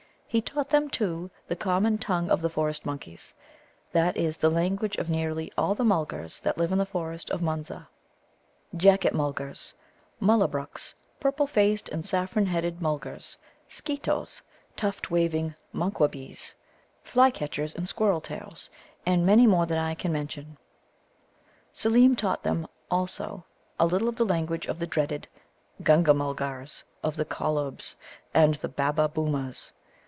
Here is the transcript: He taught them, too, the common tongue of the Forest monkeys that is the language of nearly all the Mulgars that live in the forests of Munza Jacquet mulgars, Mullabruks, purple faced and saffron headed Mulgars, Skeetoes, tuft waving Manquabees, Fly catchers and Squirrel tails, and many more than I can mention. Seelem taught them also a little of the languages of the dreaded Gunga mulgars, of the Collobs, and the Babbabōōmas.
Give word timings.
He 0.33 0.39
taught 0.39 0.69
them, 0.69 0.89
too, 0.89 1.29
the 1.47 1.57
common 1.57 1.97
tongue 1.97 2.29
of 2.29 2.39
the 2.39 2.49
Forest 2.49 2.85
monkeys 2.85 3.33
that 3.91 4.15
is 4.15 4.37
the 4.37 4.49
language 4.49 4.95
of 4.95 5.09
nearly 5.09 5.51
all 5.57 5.75
the 5.75 5.83
Mulgars 5.83 6.39
that 6.39 6.57
live 6.57 6.71
in 6.71 6.77
the 6.77 6.85
forests 6.85 7.29
of 7.29 7.41
Munza 7.41 7.89
Jacquet 8.77 9.11
mulgars, 9.11 9.73
Mullabruks, 10.21 10.93
purple 11.19 11.45
faced 11.47 11.89
and 11.89 12.05
saffron 12.05 12.45
headed 12.45 12.79
Mulgars, 12.81 13.35
Skeetoes, 13.67 14.41
tuft 14.77 15.11
waving 15.11 15.53
Manquabees, 15.73 16.55
Fly 17.03 17.29
catchers 17.29 17.75
and 17.75 17.85
Squirrel 17.85 18.21
tails, 18.21 18.69
and 19.05 19.25
many 19.25 19.45
more 19.45 19.65
than 19.65 19.79
I 19.79 19.95
can 19.95 20.13
mention. 20.13 20.55
Seelem 21.73 22.15
taught 22.15 22.41
them 22.43 22.69
also 22.89 23.43
a 23.77 23.85
little 23.85 24.07
of 24.07 24.15
the 24.15 24.23
languages 24.25 24.69
of 24.69 24.79
the 24.79 24.87
dreaded 24.87 25.27
Gunga 25.83 26.13
mulgars, 26.13 26.85
of 27.03 27.17
the 27.17 27.25
Collobs, 27.25 27.97
and 28.33 28.55
the 28.55 28.69
Babbabōōmas. 28.69 29.73